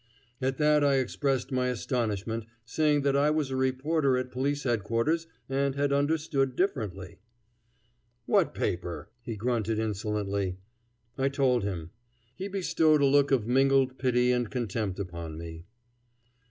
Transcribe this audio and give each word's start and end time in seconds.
At 0.41 0.57
that 0.57 0.83
I 0.83 0.95
expressed 0.95 1.51
my 1.51 1.67
astonishment, 1.67 2.45
saying 2.65 3.03
that 3.03 3.15
I 3.15 3.29
was 3.29 3.51
a 3.51 3.55
reporter 3.55 4.17
at 4.17 4.31
Police 4.31 4.63
Headquarters 4.63 5.27
and 5.47 5.75
had 5.75 5.93
understood 5.93 6.55
differently. 6.55 7.19
"What 8.25 8.55
paper?" 8.55 9.11
he 9.21 9.35
grunted 9.35 9.77
insolently. 9.77 10.57
I 11.19 11.29
told 11.29 11.61
him. 11.61 11.91
He 12.35 12.47
bestowed 12.47 13.03
a 13.03 13.05
look 13.05 13.29
of 13.29 13.45
mingled 13.45 13.99
pity 13.99 14.31
and 14.31 14.49
contempt 14.49 14.97
upon 14.99 15.37
me. 15.37 15.65